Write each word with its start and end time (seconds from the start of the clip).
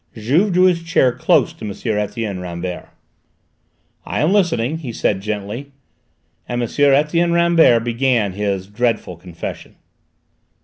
Juve 0.15 0.51
drew 0.53 0.63
his 0.63 0.81
chair 0.81 1.11
close 1.11 1.53
to 1.53 1.63
M. 1.63 1.71
Etienne 1.99 2.39
Rambert. 2.39 2.89
"I 4.03 4.19
am 4.21 4.33
listening," 4.33 4.79
he 4.79 4.91
said 4.91 5.21
gently, 5.21 5.73
and 6.49 6.63
M. 6.63 6.69
Etienne 6.91 7.33
Rambert 7.33 7.83
began 7.83 8.31
his 8.31 8.65
"dreadful 8.65 9.15
confession." 9.15 9.75